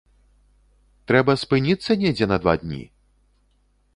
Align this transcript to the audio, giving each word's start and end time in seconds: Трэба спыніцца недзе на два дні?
Трэба 1.09 1.35
спыніцца 1.41 1.91
недзе 2.03 2.25
на 2.33 2.37
два 2.45 2.53
дні? 2.65 2.83